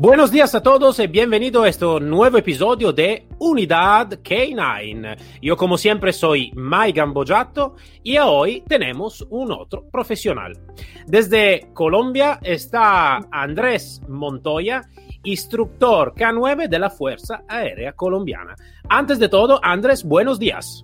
[0.00, 5.18] Buenos días a todos y bienvenido a este nuevo episodio de Unidad K9.
[5.42, 10.58] Yo como siempre soy Mai Gambojato y hoy tenemos un otro profesional.
[11.06, 14.88] Desde Colombia está Andrés Montoya,
[15.24, 18.56] instructor K9 de la Fuerza Aérea Colombiana.
[18.88, 20.82] Antes de todo, Andrés, buenos días.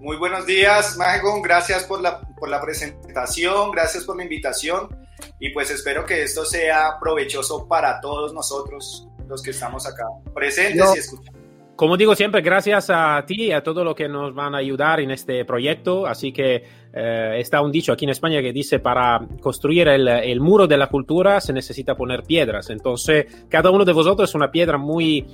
[0.00, 1.42] Muy buenos días, Magon.
[1.42, 5.05] Gracias por la, por la presentación, gracias por la invitación
[5.38, 10.94] y pues espero que esto sea provechoso para todos nosotros, los que estamos acá presentes
[10.94, 11.46] y escuchando.
[11.76, 14.98] Como digo siempre, gracias a ti y a todo lo que nos van a ayudar
[15.00, 16.06] en este proyecto.
[16.06, 16.64] Así que
[16.94, 20.78] eh, está un dicho aquí en España que dice, para construir el, el, muro de
[20.78, 22.70] la cultura se necesita poner piedras.
[22.70, 25.26] Entonces, cada uno de vosotros es una piedra muy eh,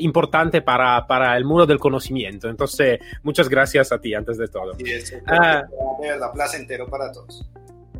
[0.00, 2.48] importante para, para el muro del conocimiento.
[2.48, 4.74] Entonces, muchas gracias a ti antes de todo.
[4.74, 7.48] Sí, es uh, de verdad placentero para todos.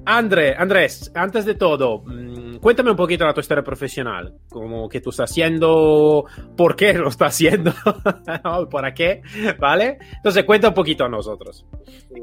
[0.07, 5.01] André, Andrés, antes de todo, mmm, cuéntame un poquito la tu historia profesional, como que
[5.01, 7.73] tú estás haciendo, por qué lo estás haciendo,
[8.71, 9.23] ¿para qué?
[9.59, 9.99] ¿Vale?
[10.17, 11.65] Entonces, cuenta un poquito a nosotros.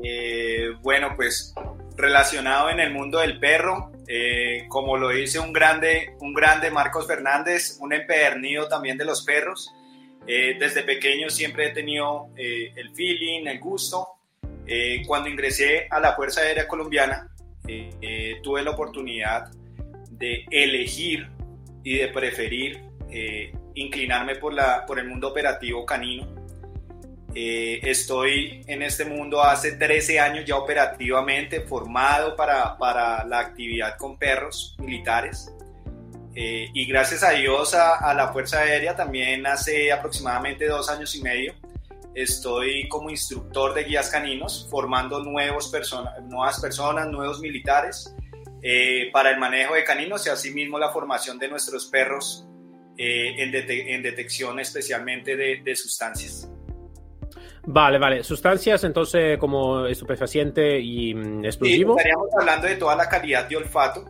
[0.04, 1.54] Eh, bueno, pues
[1.96, 7.08] relacionado en el mundo del perro, eh, como lo dice un grande, un grande Marcos
[7.08, 9.72] Fernández, un empedernido también de los perros.
[10.28, 14.08] Eh, desde pequeño siempre he tenido eh, el feeling, el gusto.
[15.06, 17.30] cuando ingresé a la Fuerza Aérea Colombiana,
[17.67, 19.52] eh, tuve la oportunidad
[20.09, 21.30] de elegir
[21.84, 26.28] y de preferir eh, inclinarme por, la, por el mundo operativo canino.
[27.34, 33.97] Eh, estoy en este mundo hace 13 años ya operativamente formado para, para la actividad
[33.97, 35.53] con perros militares.
[36.34, 41.22] y gracias a Dios a, a la Fuerza Aérea también hace aproximadamente dos años y
[41.22, 41.53] medio
[42.13, 48.13] estoy como instructor de guías caninos, formando nuevos persona, nuevas personas, nuevos militares
[48.61, 52.45] eh, para el manejo de caninos y asimismo la formación de nuestros perros
[52.97, 56.49] eh, en, dete en, detección especialmente de, de, sustancias.
[57.66, 58.23] Vale, vale.
[58.23, 61.93] Sustancias entonces como estupefaciente y mm, explosivo.
[61.93, 64.05] Sí, estaríamos hablando de toda la calidad de olfato,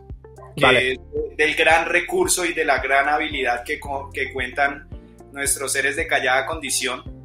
[0.56, 0.92] que vale.
[0.92, 0.98] es
[1.36, 3.78] del gran recurso y de la gran habilidad que,
[4.12, 4.88] que cuentan
[5.32, 7.21] nuestros seres de callada condición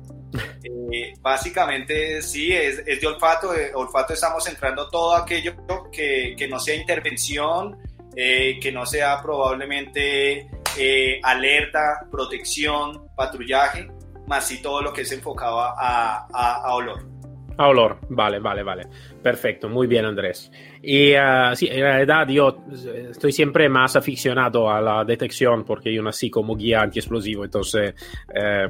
[0.63, 3.51] eh, básicamente sí, es, de olfato.
[3.51, 5.55] De olfato estamos centrando todo aquello
[5.91, 7.77] que, que no sea intervención,
[8.15, 13.87] eh, que no sea probablemente eh, alerta, protección, patrullaje,
[14.27, 17.16] más sí todo lo que es enfocado a olor.
[17.57, 18.87] A olor, vale, vale, vale.
[19.21, 20.51] Perfecto, muy bien Andrés.
[20.81, 22.63] Y uh, sí, en realidad yo
[23.09, 27.95] estoy siempre más aficionado a la detección porque yo nací como guía antiexplosivo, entonces
[28.33, 28.67] eh,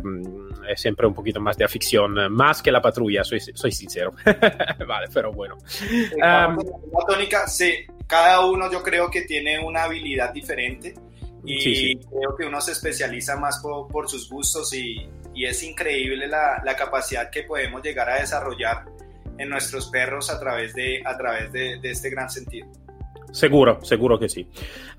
[0.69, 4.13] es siempre un poquito más de afición, más que la patrulla, soy, soy sincero.
[4.87, 5.57] vale, pero bueno.
[6.15, 7.73] Um, la tónica, sí,
[8.07, 10.95] cada uno yo creo que tiene una habilidad diferente
[11.43, 11.99] y sí, sí.
[12.09, 16.61] creo que uno se especializa más por, por sus gustos y, y es increíble la,
[16.65, 18.85] la, capacidad que podemos llegar a desarrollar
[19.37, 22.67] en nuestros perros a través de, a través de, de este gran sentido.
[23.31, 24.47] Seguro, seguro que sí.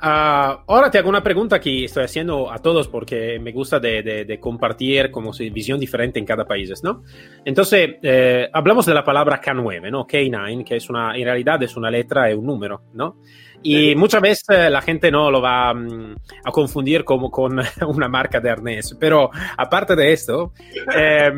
[0.00, 4.03] Uh, ahora te hago una pregunta que estoy haciendo a todos porque me gusta de,
[4.03, 7.03] de, de compartir como si visión diferente en cada país, ¿no?
[7.44, 10.06] Entonces, eh, hablamos de la palabra K9, ¿no?
[10.06, 13.16] K9, que es una, en realidad es una letra y un número, ¿no?
[13.62, 16.14] Y muchas veces eh, la gente no lo va um,
[16.44, 17.58] a confundir como con
[17.88, 18.96] una marca de arnés.
[18.98, 20.52] Pero aparte de esto,
[20.94, 21.30] eh,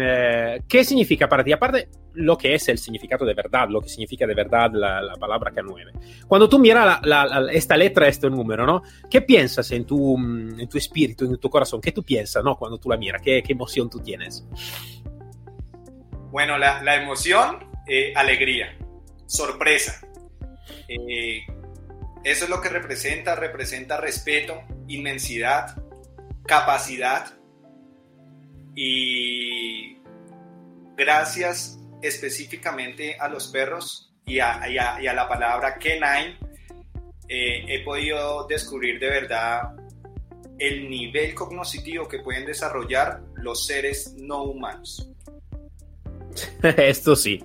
[0.00, 1.52] eh, ¿qué significa para ti?
[1.52, 5.14] Aparte, lo que es el significado de verdad, lo que significa de verdad la, la
[5.14, 6.26] palabra K9.
[6.26, 8.82] Cuando tú miras la, la, esta letra, este número, ¿no?
[9.10, 11.80] ¿Qué piensas en tu, en tu espíritu, en tu corazón?
[11.80, 12.56] ¿Qué tú piensas, ¿no?
[12.56, 14.44] Cuando tú la miras, ¿qué, qué emoción tú tienes?
[16.30, 18.76] Bueno, la, la emoción, eh, alegría,
[19.26, 20.00] sorpresa.
[20.88, 21.44] Eh,
[22.24, 25.82] eso es lo que representa, representa respeto, inmensidad,
[26.46, 27.34] capacidad
[28.74, 29.98] y
[30.96, 36.36] gracias específicamente a los perros y a, y a, y a la palabra K9
[37.28, 39.74] eh, he podido descubrir de verdad
[40.58, 45.08] el nivel cognitivo que pueden desarrollar los seres no humanos.
[46.76, 47.44] Esto sí,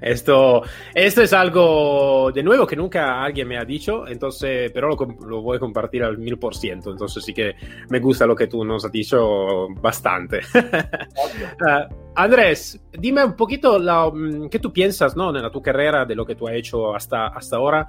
[0.00, 0.62] Esto,
[0.94, 5.56] esto es algo de nuevo que nunca alguien me ha dicho, entonces, pero lo, voy
[5.56, 6.90] a compartir al mil por ciento.
[6.90, 7.54] Entonces sí que
[7.88, 10.40] me gusta lo que tú nos has dicho bastante.
[10.54, 15.36] uh, Andrés, dime un poquito la, mm, qué tú piensas ¿no?
[15.36, 17.88] en tu carrera, de lo que tú has hecho hasta, hasta ahora.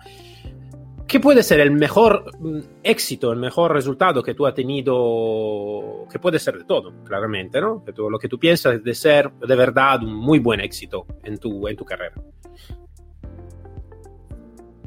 [1.11, 6.07] ¿Qué puede ser el mejor mm, éxito, el mejor resultado que tú has tenido?
[6.09, 7.83] Que puede ser de todo, claramente, ¿no?
[7.83, 11.67] Que lo que tú piensas de ser de verdad un muy buen éxito en tu,
[11.67, 12.15] en tu carrera.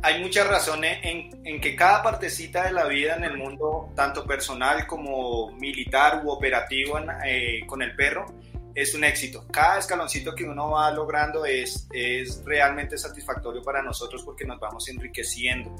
[0.01, 4.25] Hay muchas razones en, en, que cada partecita de la vida en el mundo, tanto
[4.25, 8.25] personal como militar u operativo eh, con el perro,
[8.75, 9.47] es un éxito.
[9.51, 14.89] Cada escaloncito que uno va logrando es, es realmente satisfactorio para nosotros porque nos vamos
[14.89, 15.75] enriqueciendo.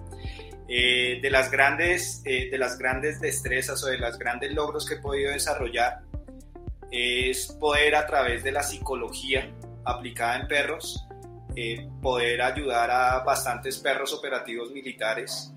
[0.67, 4.95] Eh, de, las grandes, eh, de las grandes destrezas o de los grandes logros que
[4.95, 6.01] he podido desarrollar
[6.91, 9.53] es poder a través de la psicología
[9.85, 11.05] aplicada en perros,
[11.55, 15.51] eh, poder ayudar a bastantes perros operativos militares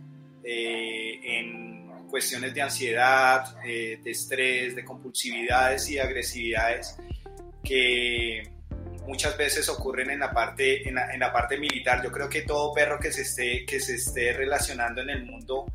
[0.43, 6.97] en cuestiones de ansiedad, de estrés, de compulsividades y de agresividades
[7.67, 8.49] que
[9.05, 12.01] muchas veces ocurren en la parte, en la, parte militar.
[12.03, 15.65] Yo creo que todo perro que se esté, que se esté relacionando en el mundo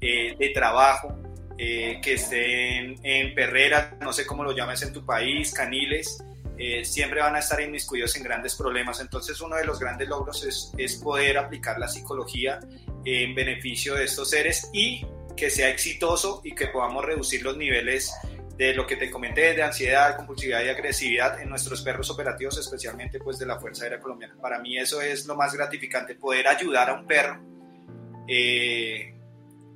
[0.00, 1.16] eh, de trabajo,
[1.56, 6.22] eh, que esté en, perrera, no sé cómo lo llames en tu país, caniles,
[6.58, 9.00] eh, siempre van a estar inmiscuidos en grandes problemas.
[9.00, 12.60] Entonces uno de los grandes logros es, es poder aplicar la psicología
[13.04, 15.06] en beneficio de estos seres y
[15.36, 18.12] que sea exitoso y que podamos reducir los niveles
[18.58, 23.20] de lo que te comenté, de ansiedad, compulsividad y agresividad en nuestros perros operativos, especialmente
[23.20, 24.34] pues de la Fuerza Aérea Colombiana.
[24.42, 27.40] Para mí eso es lo más gratificante, poder ayudar a un perro
[28.26, 29.14] eh,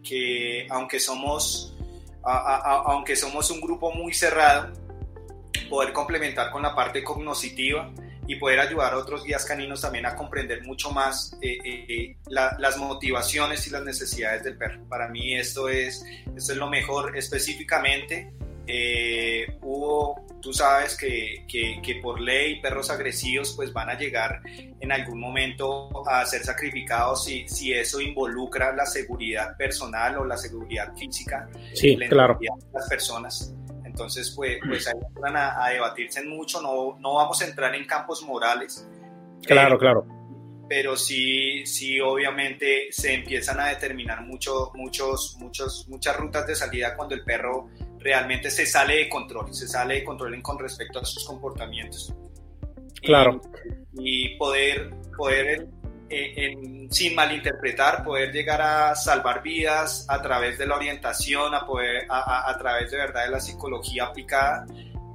[0.02, 1.76] que aunque somos,
[2.24, 4.72] aunque somos un grupo muy cerrado,
[5.70, 7.92] poder complementar con la parte cognoscitiva
[8.26, 12.76] y poder ayudar a otros guías caninos también a comprender mucho más eh, eh, las
[12.78, 14.82] motivaciones y las necesidades del perro.
[14.88, 16.04] Para mí esto es,
[16.36, 18.32] esto es lo mejor específicamente
[18.66, 24.40] eh, hubo, tú sabes que, que, por ley perros agresivos pues van a llegar
[24.80, 30.36] en algún momento a ser sacrificados si, si eso involucra la seguridad personal o la
[30.36, 32.38] seguridad física sí, de claro.
[32.72, 33.54] las personas.
[33.92, 37.84] Entonces, pues, pues ahí van a, debatirse en mucho, no, no vamos a entrar en
[37.84, 38.88] campos morales.
[39.44, 40.06] Claro, claro.
[40.66, 46.96] Pero sí, sí, obviamente se empiezan a determinar mucho, muchos, muchos, muchas rutas de salida
[46.96, 47.68] cuando el perro
[48.02, 52.14] realmente se sale de control, se sale de control con respecto a sus comportamientos.
[53.02, 53.40] Claro.
[53.94, 55.68] Y, poder, poder
[56.08, 62.06] eh, sin malinterpretar, poder llegar a salvar vidas a través de la orientación, a, poder,
[62.10, 64.66] a, través de verdad de la psicología aplicada,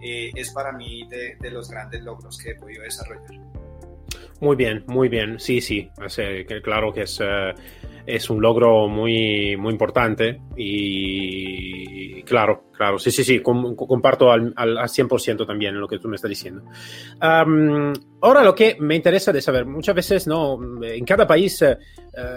[0.01, 3.29] eh, es para mí de, los grandes logros que he podido desarrollar.
[4.39, 5.39] Muy bien, muy bien.
[5.39, 5.89] Sí, sí.
[6.63, 7.53] claro que es, eh,
[8.07, 14.77] es un logro muy, muy importante y claro, claro, sí, sí, sí, comparto al, al,
[14.77, 16.63] 100% también lo que tú me estás diciendo.
[17.19, 21.77] ahora lo que me interesa de saber, muchas veces no, en cada país eh,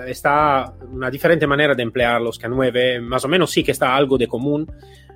[0.06, 4.18] está una diferente manera de emplear los K9, más o menos sí que está algo
[4.18, 4.66] de común.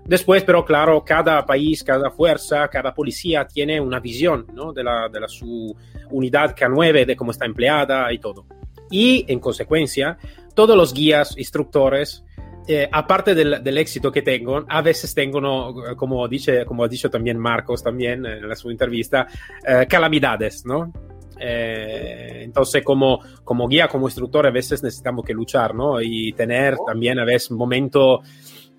[0.07, 4.73] Después, pero claro, cada país, cada fuerza, cada policía tiene una visión ¿no?
[4.73, 5.75] de, la, de la, su
[6.11, 8.45] unidad K9, de cómo está empleada y todo.
[8.91, 10.19] Y en consecuencia,
[10.55, 12.23] todos los guías, instructores,
[12.67, 17.39] eh, aparte del, éxito que tengo, a veces tengo, como, dice, como ha dicho también
[17.39, 19.27] Marcos también en la su entrevista,
[19.67, 20.91] eh, calamidades, ¿no?
[21.39, 26.01] Eh, entonces, como, como guía, como instructor, a veces necesitamos que luchar, ¿no?
[26.01, 28.23] Y tener también a veces un momento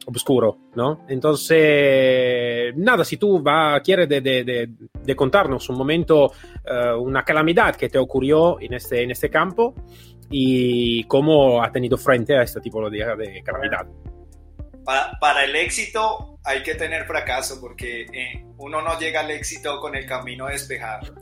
[0.05, 1.05] oscuro, ¿no?
[1.07, 4.69] Entonces, nada, si tú va, quieres de, de,
[5.03, 6.31] de, contarnos un momento,
[6.99, 9.73] una calamidad que te ocurrió en este, en este campo,
[10.29, 13.85] y cómo ha tenido frente a este tipo de, de calamidad.
[14.83, 19.95] Para, el éxito hay que tener fracaso porque eh, uno no llega al éxito con
[19.95, 21.15] el camino despejado.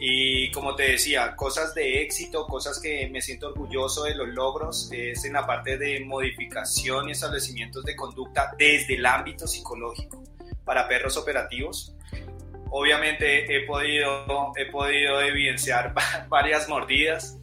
[0.00, 4.90] Y como te decía, cosas de éxito, cosas que me siento orgulloso de los logros,
[4.92, 10.24] es en la parte de modificación y establecimientos de conducta desde el ámbito psicológico
[10.64, 11.94] para perros operativos.
[12.70, 15.94] Obviamente he podido, he podido evidenciar
[16.28, 17.36] varias mordidas,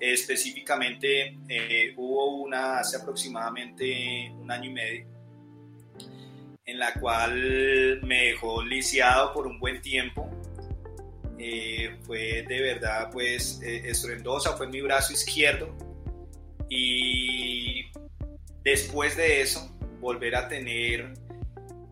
[0.00, 5.06] Específicamente eh, hubo una hace aproximadamente un año y medio
[6.66, 10.30] en la cual me dejó lisiado por un buen tiempo.
[11.38, 15.74] Eh, fue de verdad pues eh, estruendosa, fue en mi brazo izquierdo.
[16.68, 17.86] Y
[18.62, 21.14] después de eso volver a tener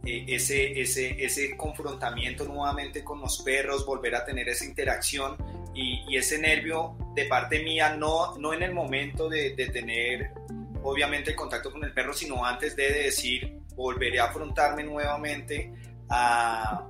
[0.05, 5.37] eh, ese, ese, ese confrontamiento nuevamente con los perros, volver a tener esa interacción
[5.75, 10.31] y, y ese nervio de parte mía, no, no en el momento de, de, tener
[10.83, 15.73] obviamente el contacto con el perro, sino antes de decir, volveré a afrontarme nuevamente
[16.09, 16.89] a,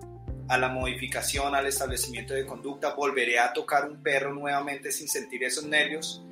[0.53, 5.43] a la modificación, al establecimiento de conducta, volveré a tocar un perro nuevamente sin sentir
[5.45, 6.23] esos nervios,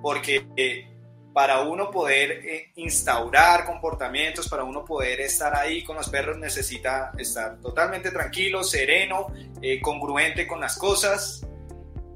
[0.00, 0.46] porque...
[0.56, 0.88] Eh,
[1.34, 7.10] para uno poder eh, instaurar comportamientos, para uno poder estar ahí con los perros, necesita
[7.16, 9.28] estar totalmente tranquilo, sereno,
[9.62, 11.46] eh, congruente con las cosas.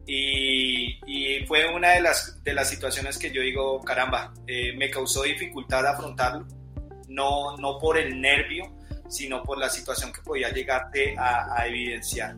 [0.07, 1.01] Y,
[1.49, 6.47] fue una de las, de las situaciones que yo digo, caramba, me causó dificultad afrontarlo,
[7.09, 8.76] no, no por el nervio,
[9.09, 12.37] sino por la situación que podía llegarte a, a evidenciar.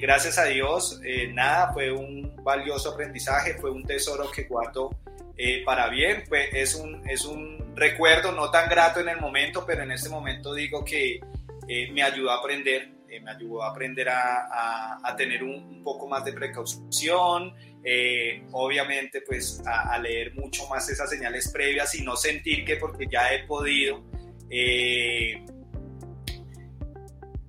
[0.00, 1.00] gracias a Dios,
[1.32, 4.90] nada, fue un valioso aprendizaje, fue un tesoro que guardo
[5.38, 9.64] eh, para bien, pues es un, es un recuerdo no tan grato en el momento,
[9.66, 11.20] pero en este momento digo que
[11.68, 16.08] eh, me ayudó a aprender, eh, me ayudó a aprender a, a, tener un, poco
[16.08, 17.54] más de precaución,
[18.50, 23.32] obviamente pues a, leer mucho más esas señales previas y no sentir que porque ya
[23.32, 24.02] he podido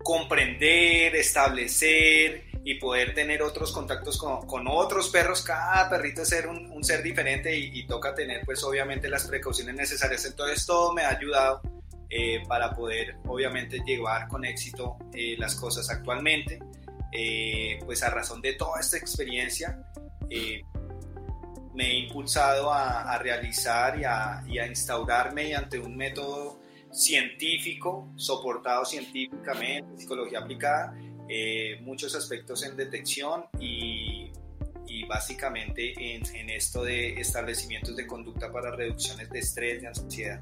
[0.07, 5.41] comprender, establecer y poder tener otros contactos con, con, otros perros.
[5.41, 9.75] Cada perrito es un, un ser diferente y, y, toca tener pues obviamente las precauciones
[9.75, 10.23] necesarias.
[10.23, 11.61] Entonces todo me ha ayudado
[12.09, 16.57] eh, para poder obviamente llevar con éxito eh, las cosas actualmente.
[17.11, 19.77] Eh, pues a razón de toda esta experiencia
[20.29, 20.61] eh,
[21.73, 26.61] me he impulsado a, a realizar y a, y a instaurar mediante un método
[26.97, 30.97] científico, soportado científicamente, psicología aplicada,
[31.29, 34.31] eh, muchos aspectos en detección y,
[34.87, 40.41] y básicamente en, en, esto de establecimientos de conducta para reducciones de estrés, de ansiedad,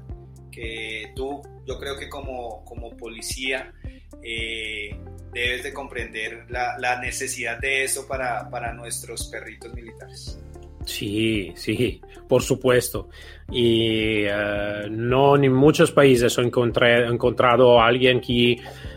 [0.50, 3.74] que tú, yo creo que como, como policía,
[4.22, 4.96] eh,
[5.32, 10.38] debes de comprender la, la, necesidad de eso para, para nuestros perritos militares.
[10.86, 13.08] Sí, sí, por supuesto.
[13.50, 18.56] Y uh, no en muchos países he, encontré, encontrado a alguien que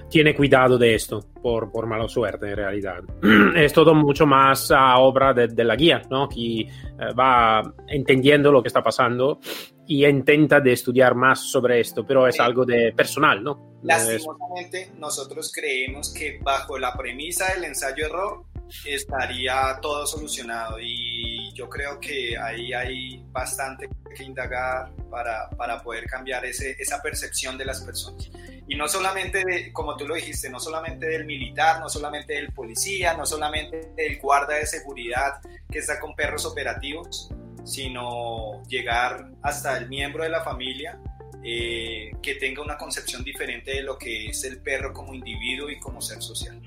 [0.09, 2.99] tiene cuidado de esto, por, por mala suerte en realidad.
[3.55, 6.29] es todo mucho más a obra de, de la guía, ¿no?
[6.29, 9.39] Que uh, va entendiendo lo que está pasando
[9.87, 13.79] y intenta de estudiar más sobre esto, pero es algo de personal, ¿no?
[13.81, 18.45] Lastimosamente, nosotros creemos que bajo la premisa del ensayo-error
[18.85, 26.05] estaría todo solucionado y yo creo que ahí hay bastante que indagar para, para poder
[26.05, 28.29] cambiar ese, esa percepción de las personas.
[28.67, 33.15] Y no solamente, como tú lo dijiste, no solamente del militar, no solamente del policía,
[33.15, 37.29] no solamente del guarda de seguridad que está con perros operativos,
[37.63, 40.99] sino llegar hasta el miembro de la familia
[41.43, 45.79] eh, que tenga una concepción diferente de lo que es el perro como individuo y
[45.79, 46.61] como ser social.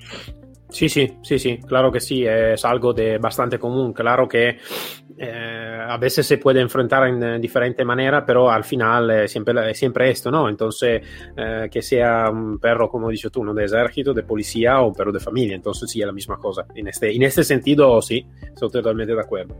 [0.72, 3.92] Sí, sí, sí, sí, claro que sí, es algo de bastante común.
[3.92, 4.56] Claro que
[5.18, 9.70] eh, a veces se puede enfrentar en, en diferente manera, pero al final eh, siempre,
[9.70, 10.48] es siempre esto, ¿no?
[10.48, 11.02] Entonces,
[11.36, 15.12] eh, que sea un perro, como dicho tú, de ejército, de policía o un perro
[15.12, 16.64] de familia, entonces sí, es la misma cosa.
[16.74, 19.56] En este, en este sentido, sí, estoy totalmente de acuerdo.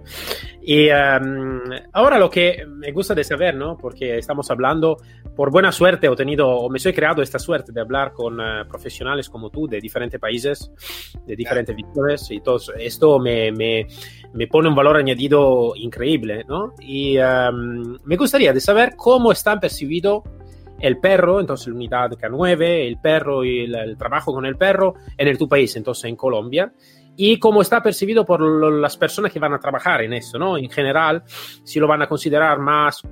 [0.62, 1.61] Y um,
[1.92, 3.76] ahora lo que me gusta de saber, ¿no?
[3.76, 4.97] Porque estamos hablando,
[5.37, 8.66] por buena suerte, he tenido, o me soy creado esta suerte de hablar con uh,
[8.66, 10.73] profesionales como tú de diferentes países
[11.27, 13.87] de diferentes victorias y todo esto me, me,
[14.33, 16.75] me, pone un valor añadido increíble, ¿no?
[16.81, 20.23] Y um, me gustaría de saber cómo están percibido
[20.81, 24.95] el perro, entonces la unidad K9, el perro y el, el, trabajo con el perro
[25.17, 26.73] en el tu país, entonces en Colombia,
[27.17, 30.57] y cómo está percibido por lo, las personas que van a trabajar en eso, ¿no?
[30.57, 31.23] En general,
[31.65, 33.03] si lo van a considerar más,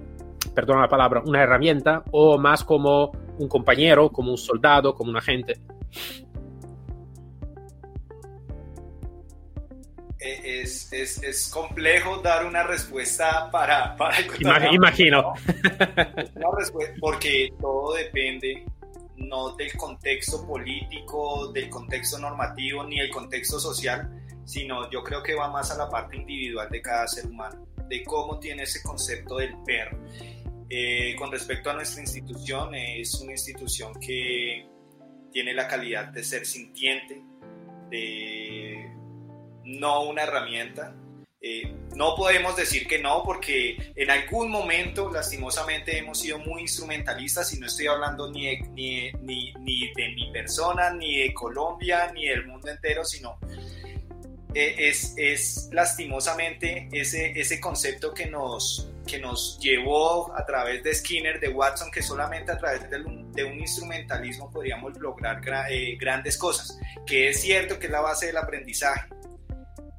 [0.54, 5.16] perdona la palabra, una herramienta o más como un compañero, como un soldado, como un
[5.16, 5.60] agente.
[10.20, 15.32] Es, es, es, complejo dar una respuesta para, para Imag imagino.
[17.00, 18.66] porque todo depende
[19.16, 24.10] no del contexto político del contexto normativo ni el contexto social
[24.44, 28.04] sino yo creo que va más a la parte individual de cada ser humano de
[28.04, 29.98] cómo tiene ese concepto del perro.
[30.70, 34.64] Eh, con respecto a nuestra institución es una institución que
[35.32, 37.20] tiene la calidad de ser sintiente
[37.90, 38.69] de
[39.78, 40.94] no una herramienta.
[41.42, 47.54] Eh, no podemos decir que no porque en algún momento lastimosamente hemos sido muy instrumentalistas
[47.54, 52.28] y no estoy hablando ni de, ni, ni, de mi persona, ni de Colombia, ni
[52.28, 53.38] del mundo entero, sino
[54.54, 60.94] eh, es, es, lastimosamente ese, ese concepto que nos, que nos llevó a través de
[60.94, 65.96] Skinner, de Watson, que solamente a través de un, de un instrumentalismo podríamos lograr eh,
[65.98, 69.08] grandes cosas, que es cierto que es la base del aprendizaje.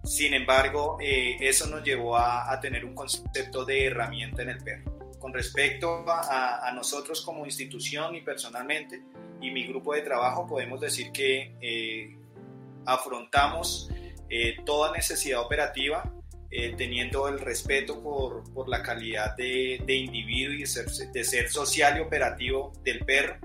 [0.04, 4.64] Sin embargo, eh, eso nos llevó a, a, tener un concepto de herramienta en el
[4.64, 5.00] perro.
[5.20, 9.04] Con respecto a, a, nosotros como institución y personalmente
[9.40, 12.18] y mi grupo de trabajo, podemos decir que eh,
[12.86, 13.90] afrontamos
[14.66, 16.10] toda necesidad operativa
[16.54, 21.24] eh, teniendo el respeto por, por la calidad de, de, individuo y de ser, de
[21.24, 23.38] ser, social y operativo del perro,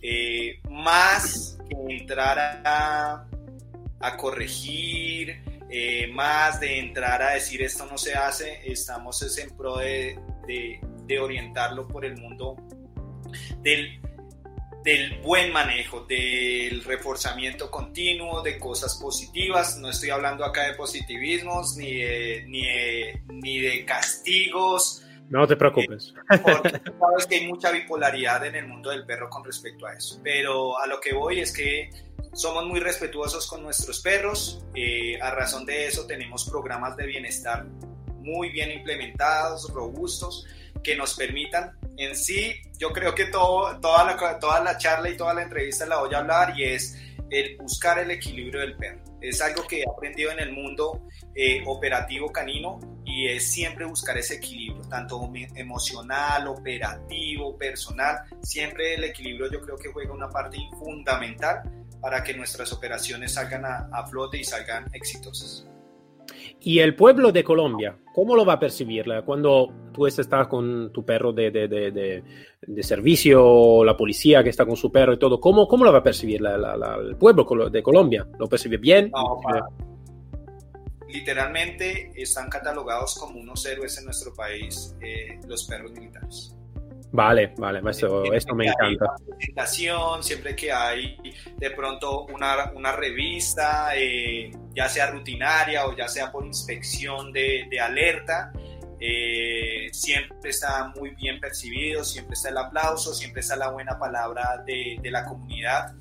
[0.00, 3.26] eh, más que entrar a,
[3.98, 5.42] a corregir,
[5.76, 10.16] eh, más de entrar a decir esto no se hace, estamos en pro de,
[10.46, 12.54] de, de orientarlo por el mundo
[13.58, 14.00] del
[14.84, 19.78] del buen manejo, del reforzamiento continuo, de cosas positivas.
[19.78, 22.62] No estoy hablando acá de positivismos ni de, ni
[23.28, 25.04] ni de castigos.
[25.28, 26.14] No te preocupes.
[26.28, 30.20] Porque sabes que hay mucha bipolaridad en el mundo del perro con respecto a eso.
[30.22, 31.90] Pero a lo que voy es que
[32.34, 34.64] somos muy respetuosos con nuestros perros.
[34.74, 37.64] Eh, a razón de eso tenemos programas de bienestar
[38.20, 40.46] muy bien implementados, robustos,
[40.82, 45.16] que nos permitan en sí, yo creo que todo, toda, la, toda la charla y
[45.16, 46.98] toda la entrevista la voy a hablar y es
[47.30, 49.02] el buscar el equilibrio del perro.
[49.20, 54.18] Es algo que he aprendido en el mundo eh, operativo canino y es siempre buscar
[54.18, 58.18] ese equilibrio, tanto emocional, operativo, personal.
[58.42, 61.62] Siempre el equilibrio yo creo que juega una parte fundamental
[62.04, 65.66] para que nuestras operaciones salgan a, a flote y salgan exitosas.
[66.60, 71.02] ¿Y el pueblo de Colombia, cómo lo va a percibir cuando tú estás con tu
[71.02, 72.22] perro de, de, de,
[72.60, 75.40] de servicio, la policía que está con su perro y todo?
[75.40, 78.28] ¿Cómo, cómo lo va a percibir la, la, la, el pueblo de Colombia?
[78.38, 79.10] ¿Lo percibe bien?
[79.10, 79.40] No,
[81.08, 86.53] literalmente están catalogados como unos héroes en nuestro país eh, los perros militares.
[87.14, 89.14] Vale, vale, esto, esto me encanta.
[89.36, 91.16] Presentación, siempre que hay
[91.56, 97.68] de pronto una, una revista, eh, ya sea rutinaria o ya sea por inspección de,
[97.70, 98.52] de alerta,
[98.98, 104.64] eh, siempre está muy bien percibido, siempre está el aplauso, siempre está la buena palabra
[104.66, 105.94] de, de la comunidad.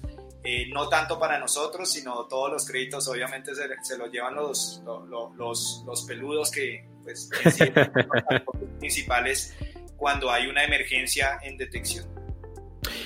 [0.43, 4.81] Eh, no tanto para nosotros, sino todos los créditos obviamente se, se los llevan los,
[4.83, 7.29] los, los, los peludos que pues,
[8.79, 9.55] principales
[10.03, 12.05] cuando hay una emergencia en detección.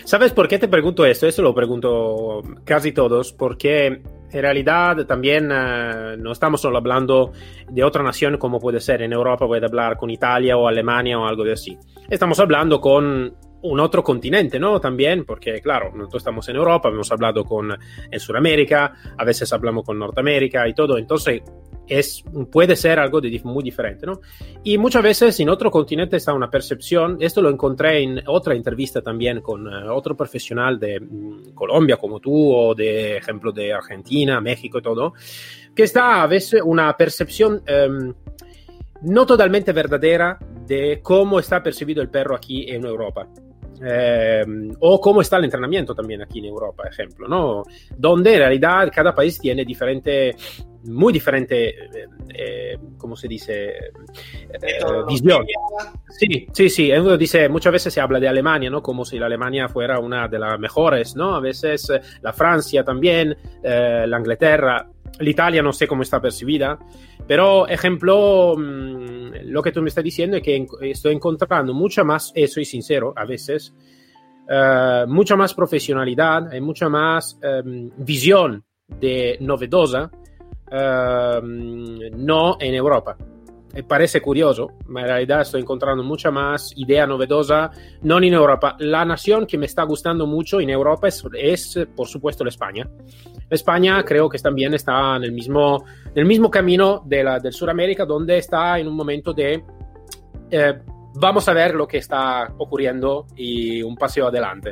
[0.04, 1.28] ¿Sabes por qué te pregunto esto?
[1.28, 7.34] Esto lo pregunto casi todos, porque en realidad también uh, no estamos solo hablando
[7.70, 11.28] de otra nación como puede ser en Europa, puede hablar con Italia o Alemania o
[11.28, 11.78] algo de así.
[12.10, 14.80] Estamos hablando con un otro continente, ¿no?
[14.80, 17.76] También, porque claro, nosotros estamos en Europa, hemos hablado con
[18.12, 21.42] en Sudamérica, a veces hablamos con Norteamérica y todo, entonces
[21.88, 24.20] es, puede ser algo de muy diferente, ¿no?
[24.64, 29.02] Y muchas veces en otro continente está una percepción, esto lo encontré en otra entrevista
[29.02, 34.42] también con uh, otro profesional de um, Colombia como tú o de ejemplo de Argentina,
[34.42, 35.14] México y todo,
[35.74, 38.14] que está a veces una percepción um,
[39.04, 43.28] no totalmente verdadera de cómo está percibido el perro aquí en Europa.
[43.84, 44.44] Eh,
[44.80, 47.64] o cómo está el entrenamiento también aquí en Europa, ejemplo, ¿no?
[47.96, 50.36] Donde en realidad cada país tiene diferente,
[50.86, 53.70] muy diferente, eh, eh, ¿cómo se dice?
[53.70, 55.46] Eh, visión.
[56.10, 56.92] Sí, sí, sí.
[56.92, 58.82] Uno dice, muchas veces se habla de Alemania, ¿no?
[58.82, 61.36] Como si la Alemania fuera una de las mejores, ¿no?
[61.36, 64.88] A veces la Francia también, la Inglaterra,
[65.20, 66.78] l'Italia no sé cómo está percibida.
[67.28, 72.32] Pero, ejemplo, mmm, lo que tú me estás diciendo es que estoy encontrando mucha más,
[72.36, 73.74] eso soy sincero, a veces,
[74.50, 80.10] uh, mucha más profesionalidad y mucha más um, visión de novedosa,
[80.72, 83.18] uh, no en Europa.
[83.78, 87.70] E parece curioso, ma in realtà sto encontrando mucha más idea novedosa,
[88.02, 88.76] no en Europa.
[88.80, 92.90] La nación que me está gustando mucho en Europa es, es por supuesto, la España.
[93.48, 97.54] España creo que también está en el mismo, en el mismo camino de la, del
[97.54, 99.64] Sudamérica, donde está en un momento de
[100.50, 100.80] eh,
[101.14, 104.72] vamos a ver lo que está ocurriendo y un paseo adelante.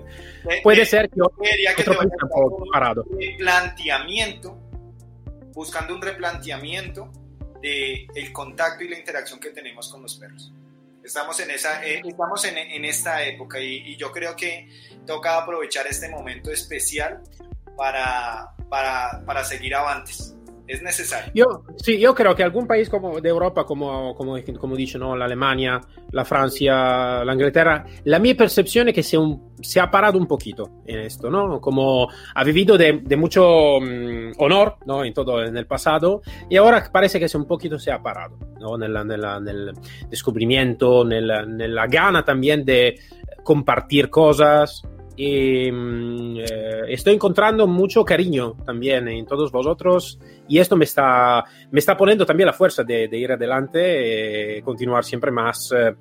[0.49, 3.05] Eh, Puede eh, ser que otro, que país un parado.
[3.11, 4.57] Replanteamiento,
[5.53, 7.11] buscando un replanteamiento
[7.65, 10.51] el contacto y la interacción que tenemos con los perros.
[11.04, 14.67] Estamos en, esa, eh, estamos en, en esta época y, y, yo creo que
[15.06, 17.21] toca aprovechar este momento especial
[17.78, 20.35] para, para, para seguir avantes.
[20.67, 21.32] Es necesario.
[21.34, 21.45] Yo,
[21.78, 25.15] sí, yo creo que algún país como de Europa, como, como, como dice ¿no?
[25.15, 25.80] la Alemania,
[26.12, 30.25] la Francia, la Inglaterra, la mi percepción es que se, un, se ha parado un
[30.25, 31.62] poquito en esto, ¿no?
[31.62, 35.04] Como ha vivido de, de mucho um, honor, ¿no?
[35.04, 38.38] En todo en el pasado, y ahora parece que se un poquito se ha parado,
[38.60, 38.78] ¿no?
[38.78, 39.71] nella, nella, nel
[40.10, 42.95] descubrimiento, nella, nella gana también de
[43.43, 44.82] compartir cosas.
[45.17, 51.43] Y mm, eh, estoy encontrando mucho cariño también en todos vosotros y esto me está,
[51.71, 55.95] me está poniendo también la fuerza de, de ir adelante y continuar siempre más eh,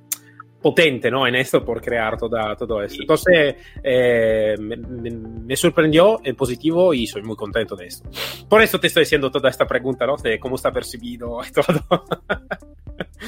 [0.64, 1.26] potente ¿no?
[1.26, 3.02] en esto por crear toda, todo esto.
[3.02, 8.08] Entonces, eh, me, me, sorprendió en positivo y soy muy contento de esto.
[8.48, 10.16] Por eso te estoy haciendo toda esta pregunta, ¿no?
[10.16, 12.04] De cómo está percibido y todo.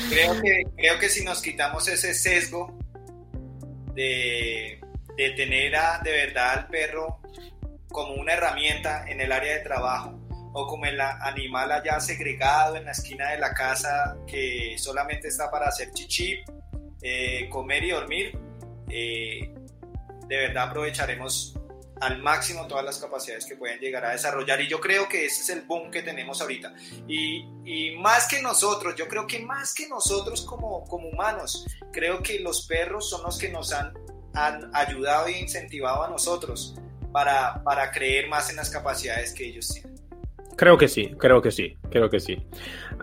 [0.09, 2.79] Creo que, creo que si nos quitamos ese sesgo
[3.95, 4.81] de,
[5.17, 7.21] de tener a, de verdad al perro
[7.89, 10.19] como una herramienta en el área de trabajo
[10.53, 15.51] o como el animal allá segregado en la esquina de la casa que solamente está
[15.51, 16.41] para hacer chichi,
[17.03, 18.39] eh, comer y dormir,
[18.89, 19.53] eh,
[20.27, 21.55] de verdad aprovecharemos
[22.01, 24.61] al máximo todas las capacidades que pueden llegar a desarrollar.
[24.61, 26.75] Y yo creo que ese es el boom que tenemos ahorita.
[27.07, 32.23] Y, y más que nosotros, yo creo que más que nosotros como, como humanos, creo
[32.23, 33.93] que los perros son los que nos han
[34.37, 36.77] han ayudado e incentivado a nosotros
[37.13, 39.97] para, para creer más en las capacidades que ellos tienen.
[40.57, 42.37] Creo que sí, creo que sí, creo que sí.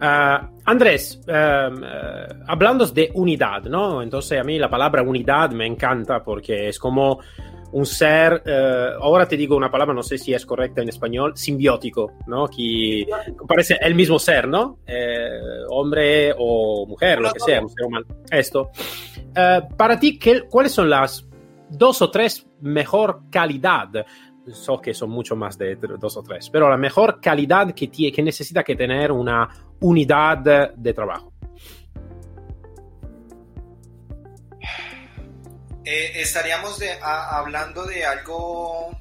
[0.01, 4.01] Uh, Andrés, uh, uh, hablando de unidad, ¿no?
[4.01, 7.19] Entonces a mí la palabra unidad me encanta porque es como
[7.73, 8.43] un ser,
[9.01, 12.47] ahora te digo una palabra, no sé si es correcta en español, simbiótico, ¿no?
[12.47, 13.05] Que
[13.47, 14.79] parece el mismo ser, ¿no?
[14.85, 18.05] Eh, hombre o mujer, lo que sea, un ser humano.
[18.29, 18.71] Esto.
[19.75, 21.27] para ti, ¿qué, ¿cuáles son las
[21.69, 23.89] dos o tres mejor calidad?
[24.51, 28.11] So que son mucho más de dos o tres, pero la mejor calidad que, tiene,
[28.11, 29.47] que necesita que tener una
[29.79, 31.32] unidad de trabajo.
[35.85, 38.97] Eh, ¿Estaríamos de, a, hablando de algo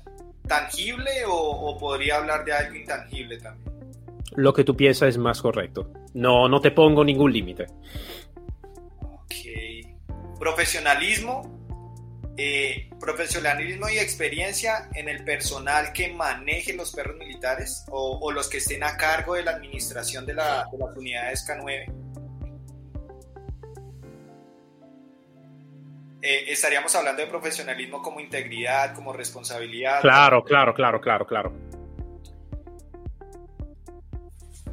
[0.49, 3.73] tangible o, o, podría hablar de algo intangible también?
[4.35, 5.93] Lo que tú piensas es más correcto.
[6.15, 7.67] No, no te pongo ningún límite.
[9.01, 10.39] Ok.
[10.39, 11.61] Profesionalismo.
[12.37, 18.49] Eh, profesionalismo y experiencia en el personal que maneje los perros militares o, o los
[18.49, 21.93] que estén a cargo de la administración de, la, de las unidades K9
[26.23, 30.01] eh, estaríamos hablando de profesionalismo como integridad, como responsabilidad.
[30.01, 31.53] Claro, claro, claro, claro, claro.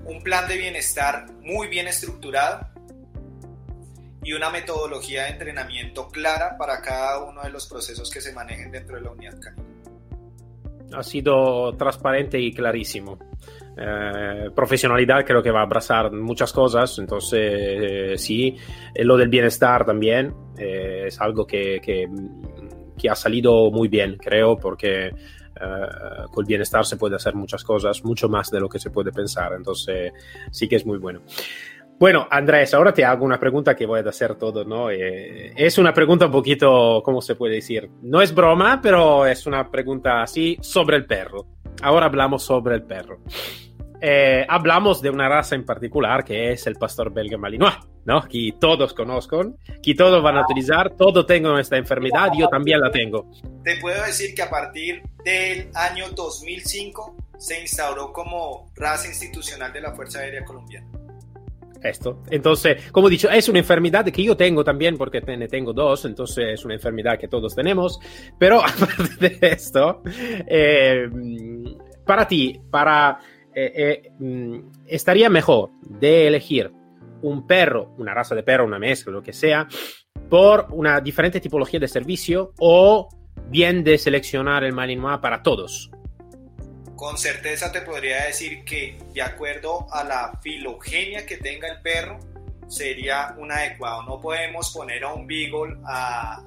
[0.06, 2.68] Un plan de bienestar muy bien estructurado
[4.24, 8.72] y una metodología de entrenamiento clara para cada uno de los procesos que se manejen
[8.72, 9.64] dentro de la unidad canina.
[10.94, 13.18] Ha sido transparente y clarísimo.
[13.82, 18.58] Eh, profesionalidad creo que va a abrazar muchas cosas, entonces eh, sí,
[18.94, 22.08] eh, lo del bienestar también eh, es algo que, que,
[22.98, 25.12] que, ha salido muy bien, creo, porque
[26.32, 29.12] con el bienestar se puede hacer muchas cosas, mucho más de lo que se puede
[29.12, 30.14] pensar, entonces
[30.52, 31.22] sí que es muy bueno.
[32.00, 34.90] Bueno, Andrés, ahora te hago una pregunta que voy a hacer todo, ¿no?
[34.90, 37.90] Eh, es una pregunta un poquito, ¿cómo se puede decir?
[38.02, 41.48] No es broma, pero es una pregunta así sobre el perro.
[41.82, 43.20] Ahora hablamos sobre el perro.
[44.02, 48.22] Eh, hablamos de una raza en particular que es el pastor belga malinois, ¿no?
[48.28, 52.92] Que todos conozcan, que todos van a utilizar, todos tengan esta enfermedad, yo también la
[52.92, 53.30] tengo.
[53.64, 59.82] Te puedo decir que a partir del año 2005 se instauró como raza institucional de
[59.82, 60.88] la Fuerza Aérea Colombiana.
[61.82, 62.22] Esto.
[62.30, 66.04] Entonces, como he dicho, es una enfermedad que yo tengo también porque te, tengo dos,
[66.04, 68.00] entonces es una enfermedad que todos tenemos.
[68.38, 71.10] Pero aparte de esto, eh,
[72.06, 73.20] para ti, para
[73.66, 76.72] eh, eh, mm, estaría mejor de elegir
[77.22, 79.68] un perro, una raza de perro, una mezcla, lo que sea,
[80.30, 83.10] por una diferente tipología de servicio o
[83.50, 85.92] bien de seleccionar el Malinois para todos
[87.00, 92.20] con certeza te podría decir que de acuerdo a la filogenia que tenga el perro,
[92.68, 94.04] sería un adecuado.
[94.04, 96.46] No podemos poner a un beagle a,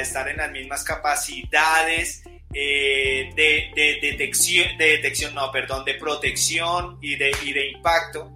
[0.00, 6.98] estar en las mismas capacidades eh, de, de, detección, de detección, no, perdón, de protección
[7.00, 8.30] y de, y de impacto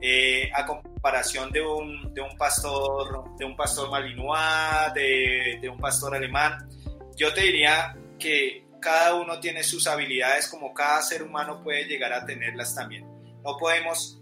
[0.00, 5.78] eh, a comparación de un, de un pastor, de un pastor malinois, de, de un
[5.78, 6.68] pastor alemán.
[7.16, 12.12] Yo te diría que cada uno tiene sus habilidades como cada ser humano puede llegar
[12.12, 13.06] a tenerlas también.
[13.42, 14.20] No podemos,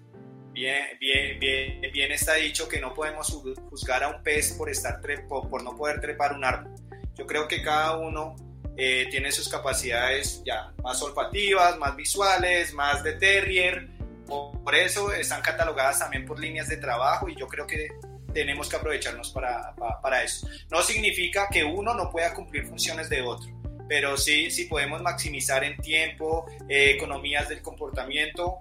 [0.53, 3.29] bien, bien, bien, bien está dicho que no podemos
[3.69, 6.75] juzgar a un pez por, estar por no poder trepar un árbol.
[7.17, 8.37] Yo creo que cada uno
[8.77, 13.89] eh, tiene sus capacidades ya más olfativas, más visuales, más de terrier.
[14.27, 17.89] Por eso están catalogadas también por líneas de trabajo y yo creo que
[18.35, 20.49] tenemos que aprovecharnos para, para, para eso.
[20.71, 23.57] No significa que uno no pueda cumplir funciones de otro
[23.89, 28.59] pero sí, si podemos maximizar en tiempo, eh, economías del comportamiento,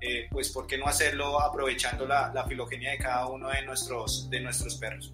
[0.00, 4.28] eh, pues ¿por qué no hacerlo aprovechando la, la, filogenia de cada uno de nuestros,
[4.30, 5.10] de nuestros perros?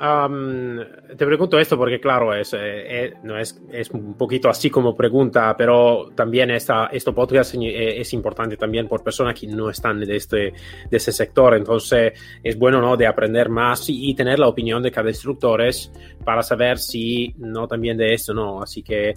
[0.00, 5.54] Te pregunto esto porque, claro, es, eh, no es, es, un poquito así como pregunta,
[5.58, 10.16] pero también esta, este podcast eh, es importante también por personas que no están de,
[10.16, 10.54] este,
[10.88, 11.54] de ese sector.
[11.54, 12.96] Entonces, es bueno ¿no?
[12.96, 15.60] de aprender más y, tener la opinión de cada instructor
[16.24, 18.62] para saber si no también de esto, ¿no?
[18.62, 19.14] Así que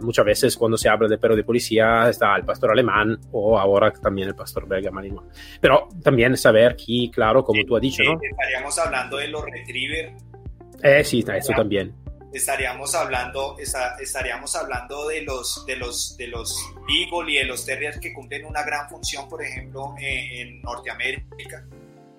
[0.00, 3.92] muchas veces cuando se habla de perro de policía está el pastor alemán o ahora
[3.92, 5.28] también el pastor belga marino.
[5.60, 8.18] Pero también saber que, claro, como tú has dicho, ¿no?
[8.22, 10.12] Estaríamos hablando de los retriever
[10.82, 11.94] eh, sí, eso también.
[12.32, 18.00] Estaríamos hablando, estaríamos hablando de los, de los, de los Beagle y de los Terriers
[18.00, 21.66] que cumplen una gran función, por ejemplo, en, Norteamérica.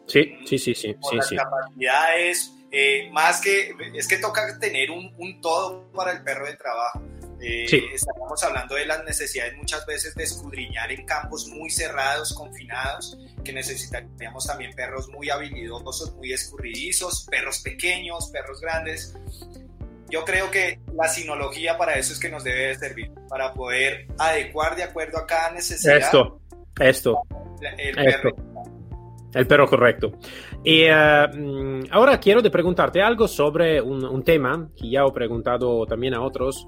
[0.06, 0.96] Sí, sí, sí, sí.
[1.02, 6.24] sí, las capacidades, eh, más que, es que toca tener un, un todo para el
[6.24, 7.02] perro de trabajo.
[7.46, 13.18] Eh, Estamos hablando de las necesidades muchas veces de escudriñar en campos muy cerrados, confinados,
[13.44, 19.14] que necesitaríamos también perros muy habilidosos, muy escurridizos, perros pequeños, perros grandes.
[20.10, 24.76] Yo creo que la sinología para eso es que nos debe servir, para poder adecuar
[24.78, 25.98] de acuerdo a cada necesidad.
[25.98, 26.40] Esto,
[26.80, 27.22] esto.
[27.78, 28.53] El perro
[29.34, 30.12] el perro correcto.
[30.64, 35.86] Y eh, mm, ahora quiero de preguntarte algo sobre un, tema que ya he preguntado
[35.86, 36.66] también a otros.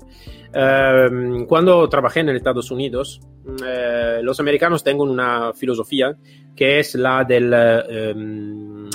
[0.54, 1.08] Eh,
[1.48, 3.22] cuando trabajé en Estados Unidos,
[3.66, 6.16] eh, los americanos tienen una filosofía
[6.56, 8.90] que es la del em,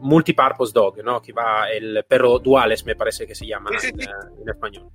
[0.00, 1.20] multipurpose dog, ¿no?
[1.20, 4.88] que va el perro duales, me parece que se llama en, en español.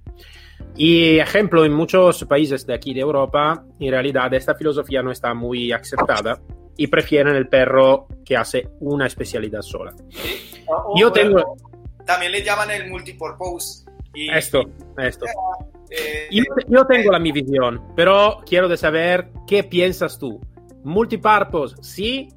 [0.75, 5.33] Y ejemplo, en muchos países de aquí de Europa, en realidad esta filosofía no está
[5.33, 6.39] muy aceptada
[6.77, 9.93] y prefieren el perro que hace una especialidad sola.
[10.95, 11.57] yo tengo...
[12.05, 13.85] También le llaman el multipurpose.
[14.13, 14.61] Y, esto,
[14.97, 15.25] esto.
[15.89, 16.29] Eh,
[16.67, 20.39] yo, tengo la mi visión, pero quiero de saber qué piensas tú.
[20.83, 22.29] Multipurpose, sí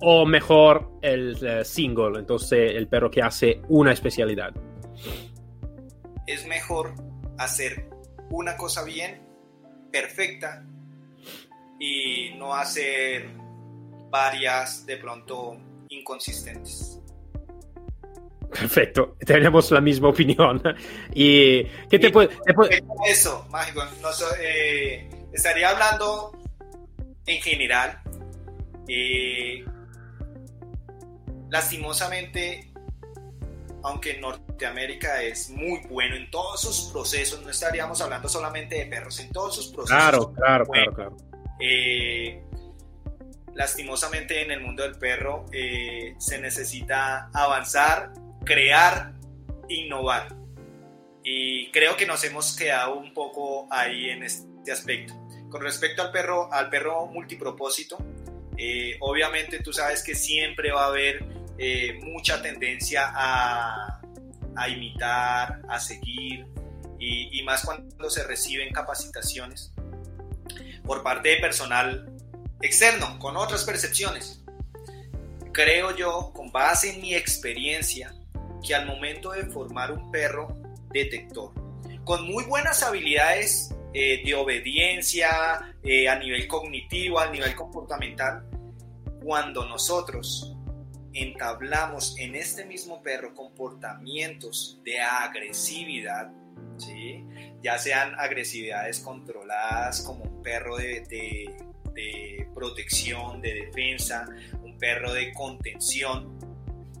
[0.00, 4.52] o mejor el eh, single, entonces el perro que hace una especialidad.
[6.26, 6.94] Es mejor
[7.38, 7.88] hacer
[8.30, 9.22] una cosa bien,
[9.92, 10.64] perfecta,
[11.78, 13.41] y no hacer
[14.12, 15.56] varias de pronto
[15.88, 17.00] inconsistentes.
[18.50, 20.62] Perfecto, tenemos la misma opinión.
[21.14, 22.28] ¿Y qué te puede,
[23.08, 23.82] Eso, mágico.
[24.38, 26.32] Eh, estaría hablando
[27.24, 28.02] en general.
[28.86, 29.64] Eh,
[31.48, 32.70] lastimosamente,
[33.82, 39.18] aunque Norteamérica es muy bueno en todos sus procesos, no estaríamos hablando solamente de perros,
[39.20, 39.96] en todos sus procesos.
[39.96, 41.16] Claro, claro, claro, claro.
[41.58, 42.42] Eh,
[43.54, 48.12] lastimosamente en el mundo del perro eh, se necesita avanzar,
[48.44, 49.12] crear,
[49.68, 50.34] innovar.
[51.24, 55.14] Y creo que nos hemos quedado un poco ahí en este aspecto.
[55.50, 57.98] Con respecto al perro, al perro multipropósito,
[58.56, 61.24] eh, obviamente tú sabes que siempre va a haber
[61.58, 64.00] eh, mucha tendencia a,
[64.68, 66.46] imitar, a seguir,
[66.98, 69.72] y más cuando se reciben capacitaciones
[70.84, 72.11] por parte de personal
[72.62, 74.42] externo, con otras percepciones.
[75.52, 78.14] Creo yo, con base en mi experiencia,
[78.66, 80.56] que al momento de formar un perro
[80.92, 81.52] detector,
[82.04, 88.44] con muy buenas habilidades eh, de obediencia eh, a nivel cognitivo, a nivel comportamental,
[89.22, 90.56] cuando nosotros
[91.12, 96.32] entablamos en este mismo perro comportamientos de agresividad,
[96.78, 97.24] ¿sí?
[97.62, 101.71] ya sean agresividades controladas como un perro de, de
[102.54, 104.26] protección, de defensa,
[104.62, 106.38] un perro de contención,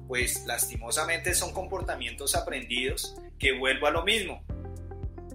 [0.08, 4.44] pues lastimosamente son comportamientos aprendidos que vuelvo a lo mismo.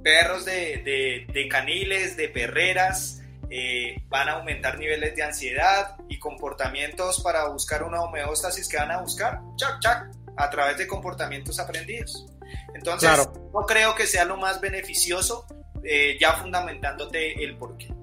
[0.03, 7.21] Perros de, de, caniles, de perreras, eh, van a aumentar niveles de ansiedad y comportamientos
[7.21, 12.27] para buscar una homeostasis que van a buscar, chac, chac, a través de comportamientos aprendidos.
[12.75, 13.09] Entonces,
[13.53, 15.47] no creo que sea lo más beneficioso,
[15.83, 17.96] eh, ya fundamentándote el porqué.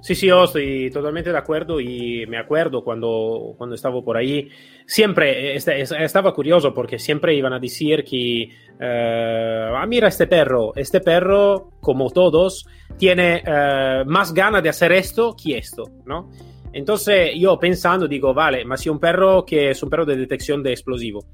[0.00, 4.48] Sí, sí, yo estoy totalmente de acuerdo y me acuerdo cuando, cuando estaba por ahí,
[4.86, 8.42] siempre este, estaba curioso porque siempre iban a decir que,
[8.80, 14.92] eh, ah, mira este perro, este perro, como todos, tiene eh, más ganas de hacer
[14.92, 16.30] esto que esto, ¿no?
[16.72, 20.62] Entonces yo pensando digo, vale, mas si un perro que es un perro de detección
[20.62, 21.24] de explosivo,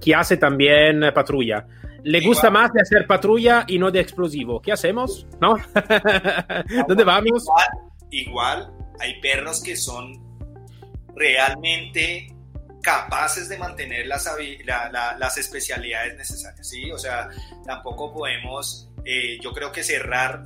[0.00, 1.66] que hace también patrulla,
[2.02, 4.60] le gusta más de hacer patrulla y no de explosivo.
[4.60, 5.26] ¿Qué hacemos?
[5.40, 5.54] ¿No?
[6.88, 7.44] ¿Dónde vamos?
[7.44, 7.89] igual
[9.00, 10.20] hay perros que son
[11.14, 12.34] realmente
[12.82, 14.28] capaces de mantener las,
[14.64, 16.90] las especialidades necesarias, ¿sí?
[16.90, 17.28] O sea,
[17.66, 20.44] tampoco podemos, eh, yo creo que cerrar,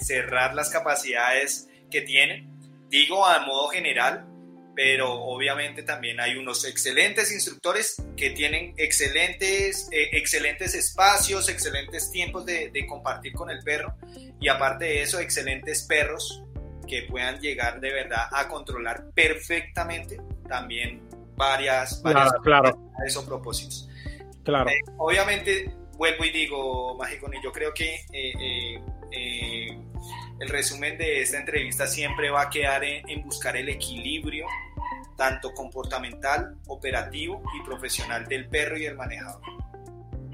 [0.00, 2.54] cerrar las capacidades que tienen.
[2.88, 4.26] Digo a modo general,
[4.74, 12.44] pero obviamente también hay unos excelentes instructores que tienen excelentes, eh, excelentes espacios, excelentes tiempos
[12.44, 13.96] de, de, compartir con el perro
[14.40, 16.42] y aparte de eso, excelentes perros
[16.86, 21.02] que puedan llegar de verdad a controlar perfectamente también
[21.36, 23.88] varias, varias claro, esos propósitos.
[24.44, 24.70] Claro.
[24.70, 29.78] Eh, obviamente, vuelvo y digo, Mágico, yo creo que eh, eh,
[30.38, 34.46] el resumen de esta entrevista siempre va a quedar en, en, buscar el equilibrio
[35.16, 39.40] tanto comportamental, operativo y profesional del perro y el manejador.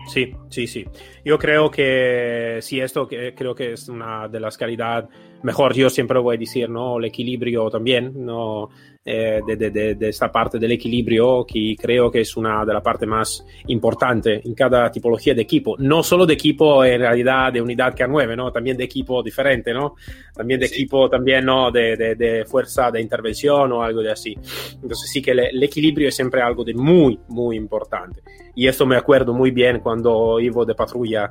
[0.06, 0.86] Sí, sí, sí.
[1.24, 5.08] Yo creo que sí, esto que, creo que es una de las calidades
[5.42, 6.98] mejor, yo siempre voy a decir, ¿no?
[6.98, 8.70] El equilibrio también, ¿no?
[9.04, 12.84] Eh, de, de, de, esta parte del equilibrio que creo que es una de las
[12.84, 17.60] partes más importantes en cada tipología de equipo, no solo de equipo en realidad de
[17.60, 18.52] unidad K9, ¿no?
[18.52, 19.96] También de equipo diferente, ¿no?
[20.32, 20.74] También de sí.
[20.76, 21.72] equipo también, ¿no?
[21.72, 24.36] De, de, fuerza de intervención o algo de así.
[24.74, 28.22] Entonces sí que el equilibrio es siempre algo de muy, muy importante.
[28.54, 31.28] Y esto me acuerdo muy bien cuando iba de patrulla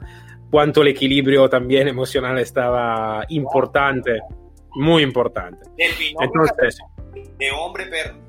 [0.52, 4.20] cuánto el equilibrio también emocional estaba importante,
[4.76, 5.66] muy importante.
[5.78, 6.78] Entonces,
[7.40, 8.20] de hombre perro.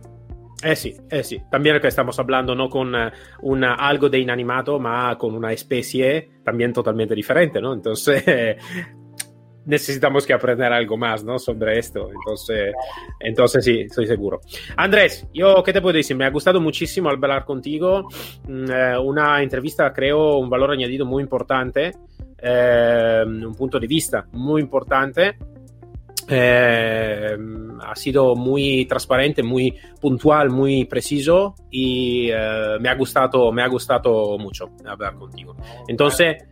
[0.62, 3.10] Eh sí, eh sí, también que estamos hablando no con uh,
[3.42, 7.74] una, algo de inanimado, ma con una especie también totalmente diferente, ¿no?
[7.74, 8.24] Entonces
[9.64, 11.38] necesitamos que aprender algo más, ¿no?
[11.38, 12.10] Sobre esto.
[12.12, 12.74] Entonces,
[13.20, 14.40] entonces sí, estoy seguro.
[14.76, 16.16] Andrés, yo, ¿qué te puedo decir?
[16.16, 18.08] Me ha gustado muchísimo hablar contigo.
[18.46, 21.92] Mm, eh, una entrevista, creo, un valor añadido muy importante,
[22.42, 25.36] eh, un punto de vista muy importante.
[26.28, 27.36] Eh,
[27.80, 33.68] ha sido muy transparente, muy puntual, muy preciso y eh, me ha gustado, me ha
[33.68, 35.56] gustado mucho hablar contigo.
[35.88, 36.44] Entonces,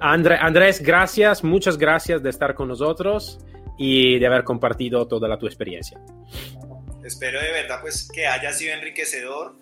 [0.00, 3.38] André, Andrés, gracias, muchas gracias de estar con nosotros
[3.76, 6.00] y de haber compartido toda la tu experiencia.
[7.04, 9.56] Espero de verdad pues que haya sido enriquecedor.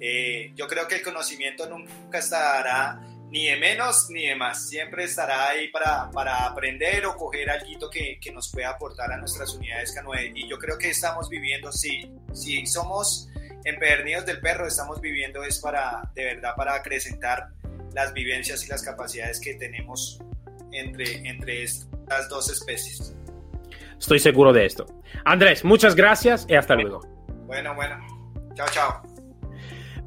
[0.00, 4.68] Eh, yo creo que el conocimiento nunca estará ni de menos ni de más.
[4.68, 9.16] Siempre estará ahí para, para aprender o coger algo que, que, nos pueda aportar a
[9.16, 10.32] nuestras unidades K9.
[10.34, 13.28] Y yo creo que estamos viviendo, si, si somos
[13.64, 17.48] empedernidos del perro, estamos viviendo es para, de verdad, para acrecentar
[17.94, 20.18] las vivencias y las capacidades que tenemos
[20.72, 23.14] entre, entre estas dos especies.
[23.98, 24.86] Estoy seguro de esto.
[25.24, 27.00] Andrés, muchas gracias y hasta luego.
[27.46, 27.98] Bueno, bueno.
[28.54, 29.07] Chao, chao.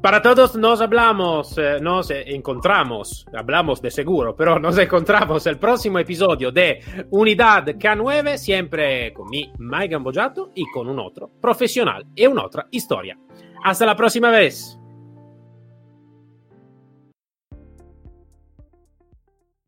[0.02, 6.00] Para todos nos hablamos, eh, nos encontramos, hablamos de seguro, pero nos encontramos el próximo
[6.00, 12.26] episodio de Unidad K9, siempre con mi Mike Gambojato y con un otro profesional y
[12.26, 13.16] una otra historia.
[13.62, 14.81] Hasta la próxima vez.